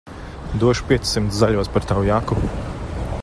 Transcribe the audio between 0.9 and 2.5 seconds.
piecsimt zaļos par tavu jaku.